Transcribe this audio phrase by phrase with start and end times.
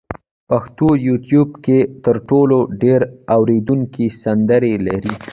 [0.49, 3.01] پښتو یوټیوب کې تر ټولو ډېر
[3.35, 5.13] اورېدونکي سندرې لري.